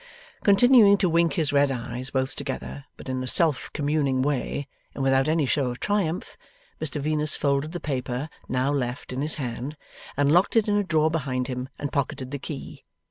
[0.43, 5.03] Continuing to wink his red eyes both together but in a self communing way, and
[5.03, 6.37] without any show of triumph
[6.81, 9.77] Mr Venus folded the paper now left in his hand,
[10.17, 12.83] and locked it in a drawer behind him, and pocketed the key.